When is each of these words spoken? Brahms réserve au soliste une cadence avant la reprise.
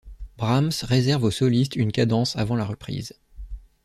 Brahms 0.35 0.71
réserve 0.81 1.25
au 1.25 1.29
soliste 1.29 1.75
une 1.75 1.91
cadence 1.91 2.35
avant 2.35 2.55
la 2.55 2.65
reprise. 2.65 3.13